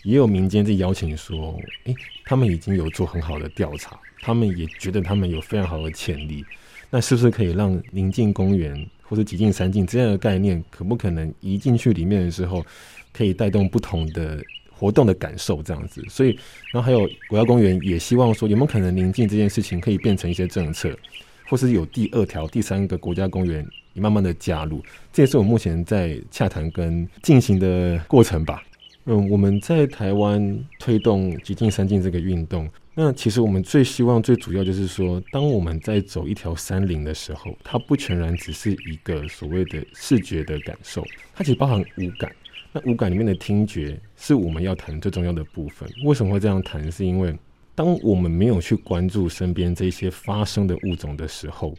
[0.04, 6.46] 也有民间在邀请说，哎，他们已经有做很好的调查，他们也觉得他们有非常好的潜力。
[6.90, 8.88] 那是不是可以让宁静公园？
[9.10, 12.62] 或者极境山径这样的概念，可不可能移进去里面的时候，
[13.14, 15.64] 可以带动不同的活动的感受？
[15.64, 16.38] 这样子，所以，
[16.74, 20.94] 然后还有国家公园也希望说，有没有可能宁静这件事情可以变成一些政策，
[21.48, 24.84] 或是有第二条、第三个国家公园也慢慢的加入？
[25.14, 28.62] 这也是我目前在洽谈跟进行的过程吧。
[29.10, 32.70] 嗯，我们在台湾推动极境山境这个运动。
[32.94, 42.30] 那其实我们最希望、最主要就是说，当我们在走一条山林的时候，它不全然只是一个所谓的视觉的感受，它其实包含五感。
[42.74, 45.90] 那五感里面的听觉是我们要谈最重要的部分。
[46.04, 46.92] 为什么会这样谈？
[46.92, 47.34] 是因为
[47.76, 51.74] 当我们没有去关注身边这些发生的物种的时候，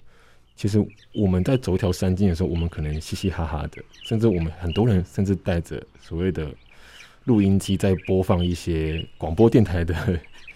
[0.56, 0.82] 其实
[1.14, 6.50] 我们在走一条山径的时候，我们可能嘻嘻哈哈的，甚至我们很多人甚至带着所谓的
[7.28, 9.94] 录音机在播放一些广播电台的。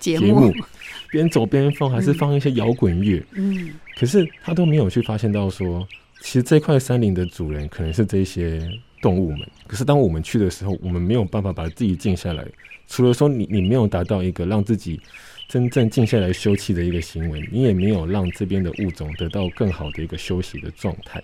[0.00, 0.52] 节目
[1.12, 3.24] 边走边放，还是放一些摇滚乐。
[3.34, 5.86] 嗯，可是他都没有去发现到说，
[6.20, 8.68] 其实这块山林的主人可能是这些
[9.00, 9.48] 动物们。
[9.68, 12.44] 可是当我们去的时候，我们没有办法把自己静下来。
[12.88, 15.00] 除了说你你没有达到一个让自己
[15.48, 21.22] 真正静下来休憩的一个行为，你也没有让这边的物种得到更好的一个休息的状态。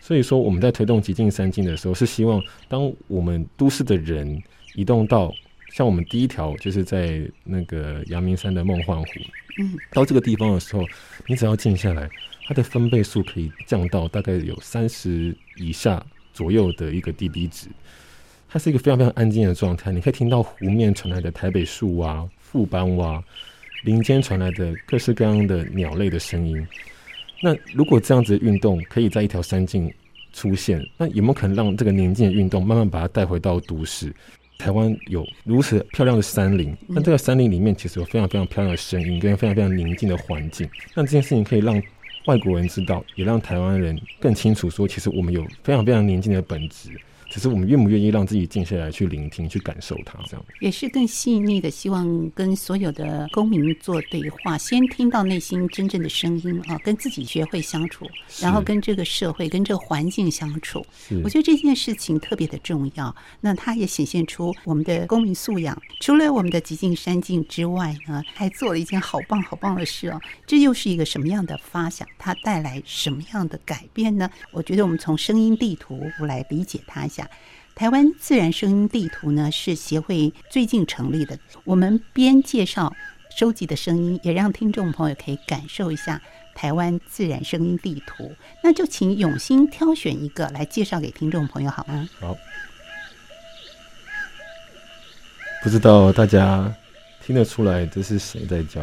[0.00, 4.42] 所以说，我们在推动极境三境的时候，是希望当我们都市的人
[4.78, 5.34] 移动到。
[5.70, 9.06] 像我们第一条就是在那个阳明山的梦幻湖，
[9.58, 10.82] 嗯，到这个地方的时候，
[11.26, 12.08] 你只要静下来，
[12.46, 17.68] 它的分贝数可以降到大概有三十以下左右的一个 dB 值，
[18.48, 23.22] 它是一个非常非常安静的状态，你可以听到湖面传来的台北树啊、富斑蛙，
[23.84, 26.66] 林间传来的各式各样的鸟类的声音。
[27.42, 29.92] 那如果这样子的运动可以在一条山径
[30.32, 34.10] 出现，那有没有可能让这个宁静的运动慢慢把它带回到都市？
[34.58, 40.68] 台湾有如此漂亮的山林，那这个山林里面其实有非常非常漂亮的声音，跟非常非常宁静的环境。
[40.94, 41.80] 那这件事情可以让
[42.26, 46.90] 外国人知道，也让台湾人更清楚说，其实我们有非常非常宁静的本质。
[47.28, 51.70] 只是我们愿不愿意让自己静下来去聆听、去感受它，这样也是更细腻的。
[51.70, 58.06] 希望跟所有的公民做对话，先听到内心真正的声音啊，跟自己学会相处，
[58.40, 60.84] 然后跟这个社会、跟这个环境相处。
[61.22, 63.14] 我觉得这件事情特别的重要。
[63.40, 65.80] 那它也显现出我们的公民素养。
[66.00, 70.20] 除了我们的极尽山境之外呢，还做了一件好棒好棒的事哦。
[70.46, 72.08] 这又是一个什么样的发想？
[72.18, 74.28] 它带来什么样的改变呢？
[74.50, 77.17] 我觉得我们从声音地图来理解它一下。
[77.74, 81.38] 台湾自然声音地图呢，是协会最近成立的。
[81.64, 82.92] 我们边介绍
[83.36, 86.20] 收集的声音，也让听众朋友可以感受一下
[86.54, 88.32] 台湾自然声音地图。
[88.64, 92.08] 那就请永兴挑选一个来介绍给听众朋友好吗？
[92.18, 92.36] 好。
[95.62, 96.72] 不知道大家
[97.24, 98.82] 听得出来这是谁在叫？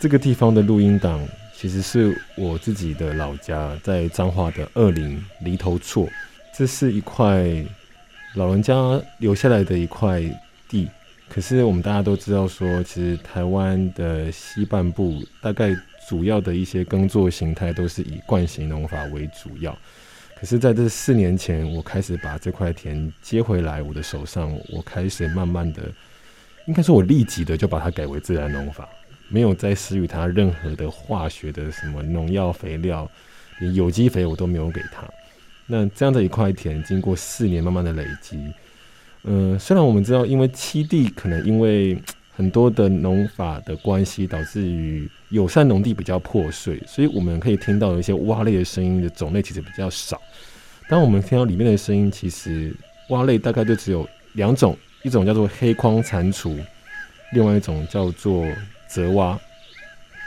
[0.00, 6.08] 这个地方的录音档其实是我自己的老家，在彰化的二林犁头厝。
[6.56, 7.44] 这是一块
[8.34, 8.74] 老人家
[9.18, 10.22] 留下来的一块
[10.66, 10.88] 地，
[11.28, 15.76] 可是我们大家都知道说，其实台湾的西半部大概
[16.08, 19.76] 主要的一些耕作形态都是以惯性农法为主要。
[20.34, 25.82] 可是在这四年前，我开始把这块田接回来我的手上，我开始慢慢的，
[26.66, 28.88] 应该说我立即的就把它改为自然农法，
[29.28, 33.06] 没有再施予它任何的化学的什么农药肥料，
[33.58, 35.06] 连有机肥我都没有给它。
[35.66, 38.38] 那这样的一块田，经过四年慢慢的累积，
[39.24, 42.00] 嗯、虽然我们知道，因为七地可能因为
[42.36, 50.20] 很多的农法的关系，导致于友善农地比较破碎，所以我们可以听到有一些蛙类的声音的种类其实比较少。
[50.88, 52.72] 当我们听到里面的声音，其实
[53.08, 56.56] 蛙类大概就只有两种，一种叫做黑框蟾蜍，
[57.32, 58.46] 另外一种叫做
[58.86, 59.36] 泽蛙。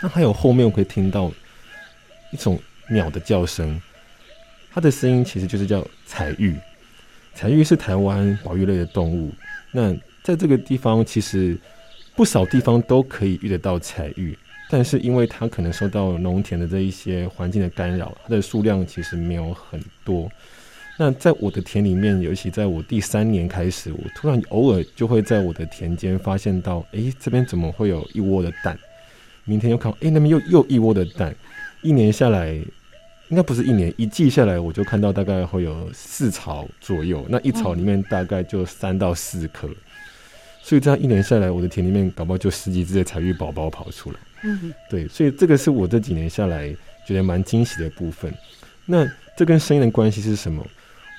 [0.03, 1.31] 那还有后面我可以听到
[2.31, 3.81] 一种鸟的叫声。
[4.79, 6.55] 它的声音其实就是叫彩玉，
[7.33, 9.29] 彩玉是台湾保育类的动物。
[9.73, 11.57] 那在这个地方，其实
[12.15, 14.39] 不少地方都可以遇得到彩玉，
[14.69, 20.31] 但是因为它可能受到农田的这一些环境的干扰，它的数量其实没有很多。
[20.97, 28.79] 那在我的田里面，尤其在我第三年开始，我突然偶尔就会在我的田间发现到，哎，这边怎么会有一窝的蛋？
[29.43, 31.35] 明天又看，哎，那边又又一窝的蛋。
[31.81, 32.57] 一年下来。
[33.29, 39.69] 应该不是一年，一季下来，我就看到大概会有四巢左右，那一巢里面大概就三到四颗，
[40.63, 44.17] 所以这样一年下来，我的田里面搞不好就十几只的彩玉宝宝跑出来。
[44.43, 48.33] 嗯，对，所以这个是我这几年下来觉得蛮惊喜的部分。
[48.85, 50.65] 那这跟声音的关系是什么？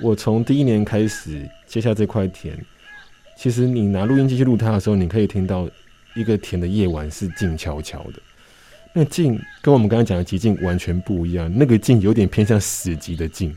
[0.02, 2.58] 我从第一年开始接下这块田，
[3.36, 5.68] 其实你拿录音机去录它的时候，你可以听到
[6.14, 8.14] 一个田的夜晚是静悄悄的。
[8.92, 13.54] 那静跟我们刚刚讲的寂静完全不一样，那个静有点偏向死寂的静，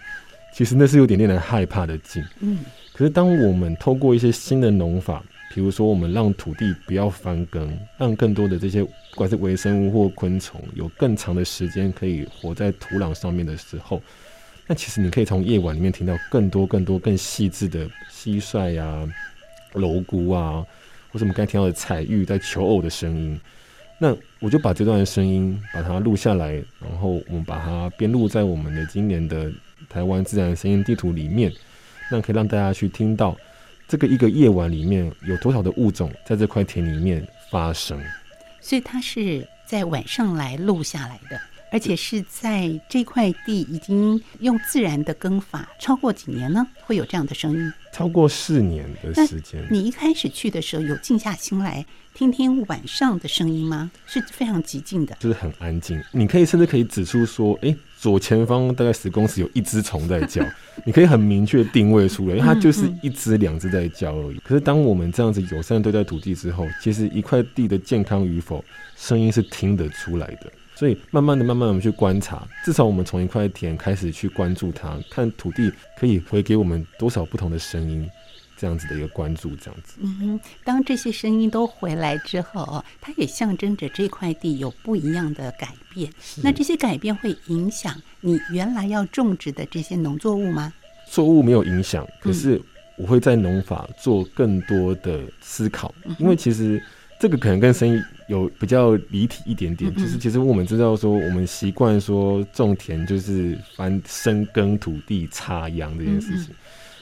[0.54, 2.24] 其实那是有点令人害怕的静。
[2.40, 2.60] 嗯，
[2.94, 14.00] 可是当我们透过一些新的农法，比如说我们让土地不要翻耕，让更多的这些不管是微生物或昆虫有更长的时间可以活在土壤上面的时候，
[14.68, 19.10] 那其实你可以从夜晚里面听到更多更多更细致的蟋蟀呀、
[19.74, 20.64] 蝼蛄啊，
[21.12, 23.40] 或者我们刚才听到的彩玉在求偶的声音。
[24.04, 29.50] 那我就把这段声音把它录下来，然后我们把它编录在我们的今年的
[29.88, 31.50] 台湾自然声音地图里面，
[32.12, 33.34] 那可以让大家去听到
[33.88, 37.98] 这个一个夜晚里面有多少的物种在这块田里面发生。
[38.60, 41.40] 所以它是在晚上来录下来的，
[41.74, 46.68] 而且是在这块地已经用自然的耕法超过几年呢？
[46.84, 47.74] 会有这样的声音？
[47.92, 49.68] 超过四年的时间。
[49.72, 51.84] 你一开始去的时候有静下心来
[52.14, 53.90] 听听晚上的声音吗？
[54.06, 56.00] 是非常寂静的，就是很安静。
[56.12, 60.46] 你可以甚至可以指出说，哎、欸，左前方大概十公尺有一只虫在叫，
[60.86, 64.38] 你可以很明确定位出来，因为它就是一只两只在叫而已。
[64.44, 68.64] 可是当我们这样子友善对待土地之后，其实一块地的健康与否，
[68.96, 70.54] 声音是听得出来的。
[70.76, 78.10] 所以慢慢的、慢慢的，我们去观察，至少我们从一块田开始去关注它，看土地可以回给我们多少不同的声音，
[78.58, 80.00] 这样子的一个关注，这样子。
[80.02, 86.12] 嗯哼，当这些声音都回来之后，它也象征着这块地有不一样的改变。
[86.42, 90.74] 那这些改变会影响你原来要种植的这些农作物吗？
[91.06, 92.60] 作物没有影响，可是
[92.98, 96.82] 我会在农法做更多的思考，因为其实。
[97.24, 100.04] 这个可能跟生意有比较离题一点点，嗯嗯。
[100.04, 106.54] 就是其实我们知道说，我们习惯说种田就是翻深耕土地、插秧这件事情，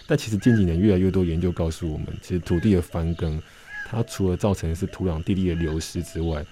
[0.06, 3.42] 但其实近几年越来越多研究告诉我们，其实土地的翻耕，
[3.90, 6.46] 它除了造成是土壤地力的流失之外，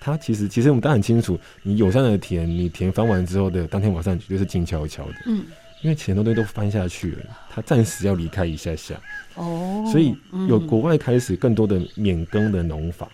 [0.00, 5.44] 它其实其实我们都很清楚，你友善的田，你田翻完之后的当天晚上绝对是静悄悄的，嗯，
[5.82, 7.18] 因为前头东西都翻下去了，
[7.50, 8.94] 他暂时要离开一下下。
[9.34, 10.16] 哦，所以
[10.48, 13.08] 有国外开始更多的免耕的农法，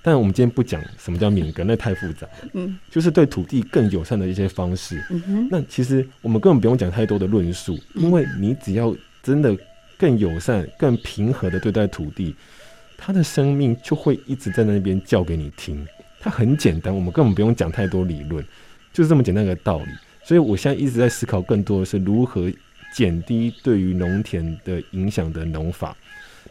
[0.00, 2.26] 但我们今天不讲什么叫免耕，那太复杂。
[2.52, 5.04] 嗯，就是对土地更友善的一些方式。
[5.10, 9.56] 嗯哼，那其实我们根本不用讲太多的论述，因为你只要真的
[9.98, 12.36] 更友善、更平和的对待土地，
[12.96, 15.84] 它的生命就会一直在那边叫给你听。
[16.20, 18.44] 它很简单，我们根本不用讲太多理论，
[18.92, 19.86] 就是这么简单的道理。
[20.24, 22.50] 所以我现在一直在思考，更多的是如何。
[22.94, 25.96] 减低对于农田的影响的农法，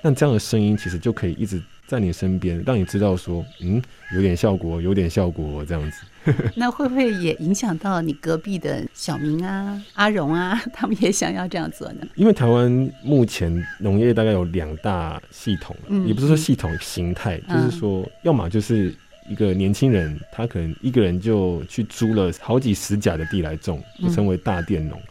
[0.01, 1.57] 那这样的声音其实就可以一直
[1.87, 3.81] 在你身边，让你知道说，嗯，
[4.13, 6.01] 有点效果，有点效果，这样子。
[6.57, 12.05] 那会不会也影响到你隔壁的小明啊、 阿荣啊， 他们也想要这样做呢？
[12.15, 18.93] 因为台湾目前农业大概有两大系统，嗯，也不是说系统形态，嗯，就是说，要么就是
[19.27, 24.97] 一个年轻人，他可能一个人就去租了好几十甲的地来种，就称为大佃农。
[24.99, 25.09] 嗯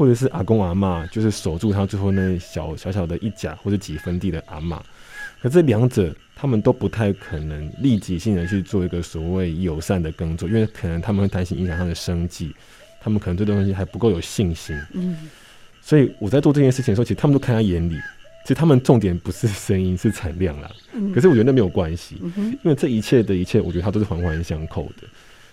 [0.00, 4.82] 或者是阿公阿妈，就是守住他最后那小小小的一甲或者几分地的阿妈，
[5.42, 12.50] 可这两者他们都不太可能立即性的去做一个所谓友善的耕作，因为可能他们会担心影响他的生计，
[12.98, 14.74] 他们可能对这东西还不够有信心。
[14.94, 15.28] 嗯，
[15.82, 17.94] 所以我在做这件事情的时候，其实他们都看在眼里。
[18.50, 20.68] 其实他们重点不是声音，是产量啦。
[20.92, 25.06] 嗯，可是我觉得那没有关系，因为这一切的一切，我觉得它都是环环相扣的。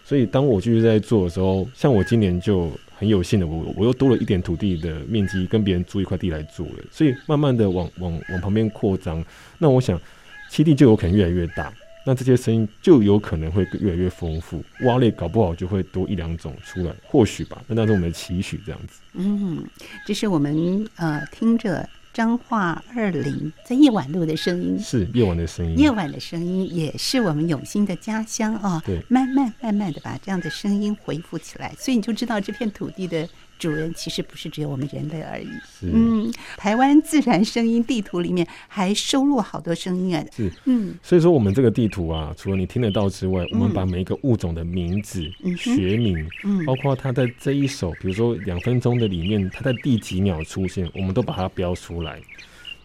[0.03, 2.71] 所以当我继续在做的时候，像我今年就。
[2.99, 9.23] 很有幸的，我我又多了一点土地的面积，跟别人租一块地来做了，所以慢慢的往往往旁边扩张。
[9.59, 10.01] 那我想，
[10.49, 11.71] 七地就有可能越来越大，
[12.03, 17.61] 那这些声音就有可能会越来越丰富，蛙类搞不好就会多一两种出来，或许吧。
[17.67, 18.99] 那那是我们的期许，这样子。
[19.13, 19.63] 嗯，
[20.07, 21.87] 这是我们呃听着。
[22.17, 25.77] 彰化二林在夜晚录的声音，是夜晚的声音。
[25.77, 28.81] 夜晚的声音也是我们永兴的家乡啊、哦。
[28.83, 33.29] 对，慢慢慢慢的把这样的声音恢复起来，所以你就知道这片土地的。
[33.59, 35.47] 主人其实不是只有我们人类而已。
[35.81, 40.23] 嗯，台湾自然声音地图里面还收录好多声音啊。
[40.35, 52.19] 是，嗯，所以说我们这个地图啊，除了你听得到之外，我们把每一个物种的名字、嗯、学名，嗯，包括它在这一首，比如说两分钟的里面，它在第几秒出现，我们都把它标出来。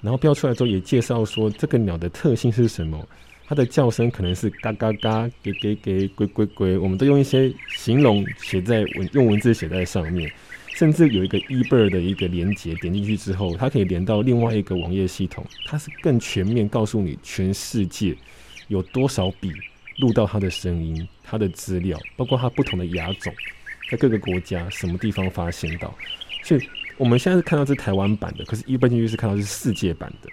[0.01, 3.07] 然后标出来之后，也介绍说这个鸟的特性是什么，
[3.47, 10.29] 它的叫声可能是嘎嘎嘎、给给给、龟龟龟，我们都用一些形容写在文，用文字写在上面。
[10.75, 18.17] 甚至有一个 eBird 的一个连接，点进去之后，它可以连到另外一个网页系统，它是更全面告诉你全世界
[18.69, 19.53] 有多少笔
[19.99, 23.33] 录到它的声音、它的资料，包括它不同的牙种，
[23.91, 25.95] 在各个国家什么地方发现到。
[26.43, 26.61] 所以
[26.97, 30.31] 我们现在是看到是台湾版的，可是 eBird 进去是看到是世界版的。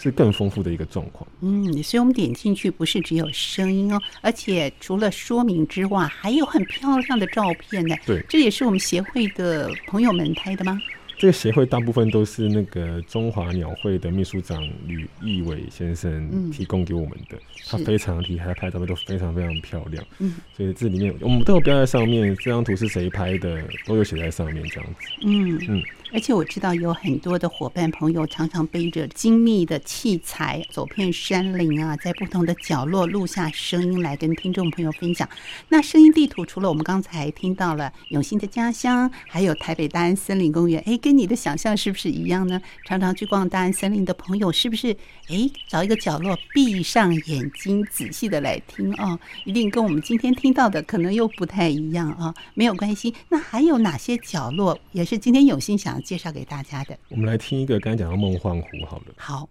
[0.00, 1.28] 是更丰富的一个状况。
[1.42, 7.94] 嗯，所以我们点进去不是只有声音哦，而且除了说明之外，还有很漂亮的照片呢。
[8.06, 10.80] 对，这也是我们协会的朋友们拍的吗？
[11.18, 20.02] 这个协会大部分都是那个中华鸟会的秘书长吕义伟先生提供给我们的，嗯、他非常厉害，拍照片都非常非常漂亮。
[20.18, 25.06] 嗯，所以这里面我们都有标在上面，这张图是谁拍的，都有写在上面这样子。
[25.20, 25.82] 嗯嗯。
[26.12, 35.28] 而且我知道有很多的伙伴朋友常常背着精密的器材走遍山林啊，在不同的角落录下声音来跟听众朋友分享。
[35.68, 42.60] 那声音地图除了我们刚才听到了永新的家乡，还有台北大安森林公园，哎，跟你的想象是不是一样呢？
[42.84, 44.96] 常常去逛大安森林的朋友，是不是
[45.28, 49.18] 哎找一个角落闭上眼睛仔细的来听哦？
[49.44, 59.14] 一定跟我们今天听到的可能又不太一样啊、没有关系，那还有哪些角落也是今天永新想介绍给大家的，我们来听一个刚才讲到梦幻湖，好了。
[59.16, 59.48] 好，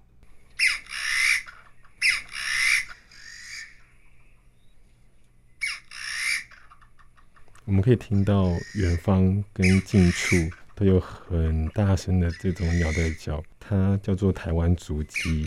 [7.65, 10.35] 我们可以听到远方跟近处
[10.75, 15.45] 都有很大声的这种鸟的叫，它叫做台湾竹鸡，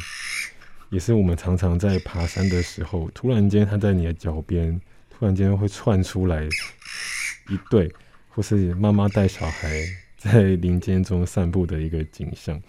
[0.91, 4.81] 也是我们常常在爬山的时候，突然间它在你的脚边，
[5.11, 7.93] 突然间会窜出来一对，
[8.29, 9.85] 或是妈妈带小孩。
[10.23, 12.63] 在林间中散步的一个景象，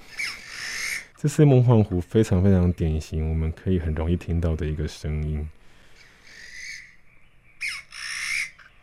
[1.21, 5.47] 这是梦幻湖非常非常典型，我们可以很容易听到的一个声音。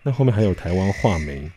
[0.04, 1.50] 那后面还有台湾画眉、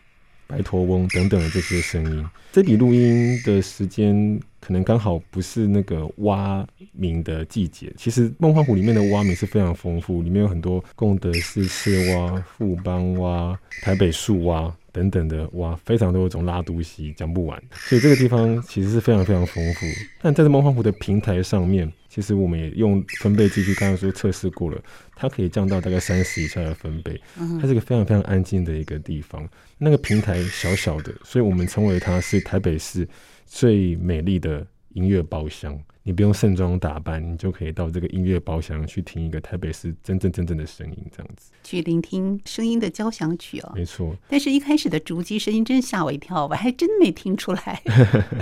[0.48, 2.28] 白头翁等等的这些声音。
[2.52, 7.94] 这笔录音的时间可能刚好不是那个蛙鸣的季节。
[7.96, 17.62] 其实梦幻湖里面的蛙鸣是非常丰富，里面有很多贡德氏赤蛙、富邦蛙、台北树蛙等等的哇，非常多种拉都西，讲不完。
[17.74, 19.86] 所以这个地方 其实是非常非常丰富。
[20.22, 24.82] 但在这梦幻湖的平台上面，其实我们也用分贝计去刚刚说测试过了，
[25.16, 27.20] 它可以降到大概三十以下的分贝。
[27.60, 29.46] 它是一个非常非常安静的一个地方。
[29.80, 33.06] 那个平台小小的，所以我们称为它是台北市
[33.46, 35.80] 最美丽的音乐包厢。
[36.06, 43.72] 你不用盛装打扮，你就可以到这个音乐包厢去听一个台北市真正真正的声音，这样子去聆听声音的交响曲哦。
[43.74, 47.82] 没错，但是一开始的竹鸡声音真吓我一跳，我还真没听出来。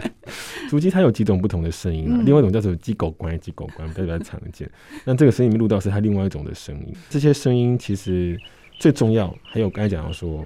[0.72, 4.68] 竹鸡它有几种不同的声音啊，嗯、另外一种叫做鸡狗关，鸡狗关比较常见。
[5.06, 6.92] 那这个声音录到是它另外一种的声音。
[7.12, 8.36] 这些声音其实
[8.80, 10.44] 最重要，还有刚才讲到说，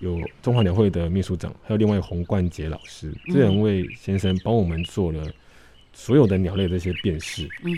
[0.00, 5.26] 有中华鸟会的秘书长，还有另外洪冠杰老师，这两位先生帮我们做了。
[5.98, 7.74] 所有的鸟类这些辨识，嗯，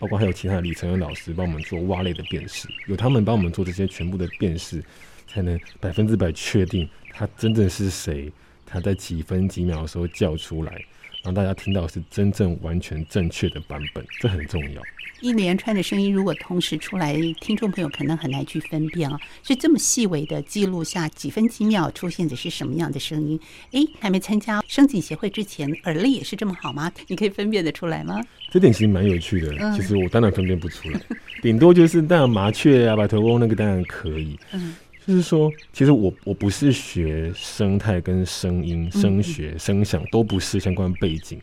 [0.00, 4.82] 包括还有其他的李承恩老师帮我们做蛙类的辨识，有他们帮我们做这些全部的辨识，
[5.28, 8.32] 才能百分之百确定它真正是谁，
[8.66, 10.84] 它在几分几秒的时候叫出来，
[11.22, 14.82] 让大家听到是真正完全正确的版本，这很重要。
[15.22, 19.16] 一连串的声音如果同时出来，听众朋友可能很难去分辨啊。
[19.44, 23.38] 是这么细微的记录下几分几秒出现的是什么样的声音？
[23.70, 26.90] 诶，还没参加声景协会之前，耳力也是这么好吗？
[27.06, 28.20] 你可以分辨得出来吗？
[28.50, 29.56] 这点其实蛮有趣的。
[29.76, 31.00] 其实我当然分辨不出来，
[31.40, 34.36] 顶多就是当然麻雀啊、白头翁那个当然可以。
[34.52, 34.74] 嗯。
[35.06, 41.40] 就是说，其实我我不是学生态跟声音、声学、声响都不是相关背景，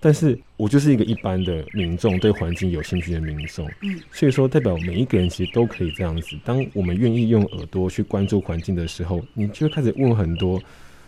[0.00, 3.68] 但是我就是一个一般的民众，对环境有兴趣的民众，
[4.10, 6.36] 所以说代表每一个人其实都可以这样子。
[6.44, 10.60] 当我们愿意用耳朵去关注环境的时候，你就开始问很多：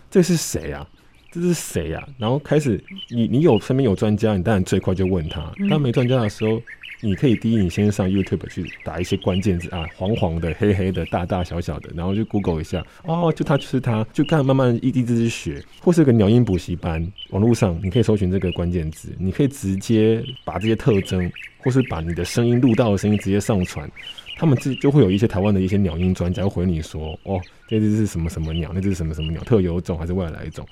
[0.09, 0.89] 这是谁啊？
[1.33, 2.09] 这是谁啊？
[2.17, 2.81] 然后开始，
[3.11, 6.63] 你你有身边有专家，你当然最快就问他；当没专家的时候。
[7.01, 23.89] 你可以第一，你先上 YouTube 去打一些关键字啊，黄黄的、黑黑的、大大小小的，然后就 Google 一下，哦，就它就是它，就看慢慢一滴滴去学，或是个鸟音补习班，网络上你可以搜寻这个关键字，你可以直接把这些特征，或是把你的声音录到的声音直接上传，
[24.37, 30.67] 他们就就会有一些台湾的一些鸟音专家会回你说，哦，这只是什么什么鸟，那只是什么什么鸟，特有种还是外来种。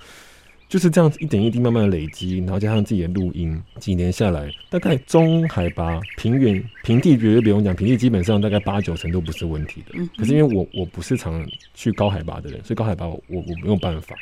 [0.69, 9.95] 就是这样子一点一滴慢慢的累积，然后加上自己的录音，几年下来，大概中海拔、平原、平地绝对不用讲，平地基本上大概八九成都不是问题的。
[10.17, 14.17] 可是因为我我不是常去高海拔的人，所以高海拔我我没有办法。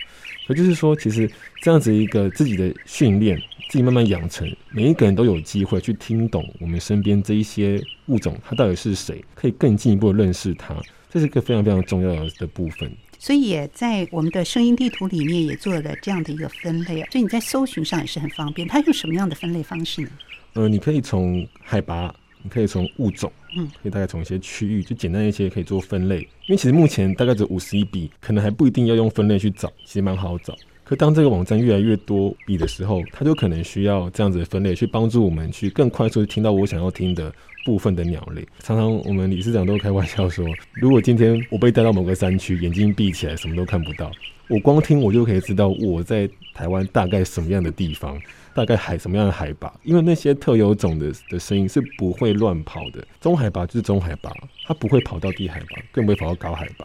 [0.46, 1.30] 所以就是说，其实
[1.62, 3.34] 这样子一个自己的训练，
[3.70, 10.76] 自己慢慢养成，每一个人都有机会去听懂我们身边这一些物种，它到底是谁，可以更进一步的认识它，
[11.08, 12.92] 这是一个非常非常重要的部分。
[13.24, 18.68] 所以也在我们的声音地图里面也做了这样的一个分类，所以你在搜寻上也是很方便。
[18.68, 20.10] 它用什么样的分类方式呢？
[20.52, 26.18] 呃，你可以从海拔，你可以从物种，嗯，可以大概从一些区域，就简单一些可以做分类。
[26.18, 30.54] 因为其实目前大概只五十一笔，可能还不一定要用分类去找，其实蛮好找。
[30.84, 37.34] 可当这个网站越来越多笔的时候，它就可能需要这样子的分类去帮助我们去更快速的听到我想要听的
[37.64, 38.46] 部分的鸟类。
[38.60, 44.10] 常常我们理事长都开玩笑说， 如果今天我被带到某个山区，眼睛闭起来什么都看不到，
[44.48, 48.20] 我光听我就可以知道我在台湾大概什么样的地方，
[48.54, 53.04] 大概海什么样的海拔，因为那些特有种的的声音是不会乱跑的。
[53.20, 54.30] 中海拔就是中海拔，
[54.66, 56.84] 它不会跑到低海拔，更不会跑到高海拔。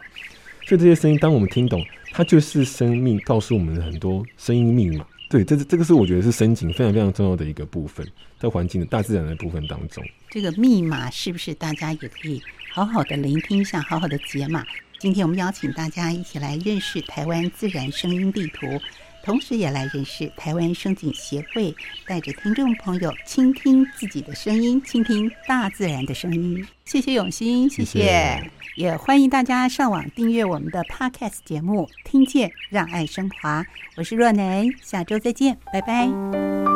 [0.66, 5.04] 所以这些声音，当我们听懂，它就是生命告诉我们的很多声音密码。
[5.30, 8.04] 对，这是这个是我觉得是声景非常非常重要的一个部分，
[8.40, 10.04] 在环境的大自然的部分当中。
[10.28, 14.66] 这个密码是不是大家也可以好好的聆听一下，好好的解码？
[14.98, 18.66] 今天我们邀请大家一起来认识台湾自然声音地图。
[19.22, 21.74] 同时也来认识台湾声景协会，
[22.06, 26.66] 带着听众朋友倾听自己的声音，倾听大自然的声音。
[26.86, 28.50] 谢谢永鑫，谢谢，谢谢。
[28.76, 33.62] 也欢迎大家上网订阅我们的 Podcast 节目《听见让爱升华》。
[33.96, 36.69] 我是若楠，下周再见，拜拜。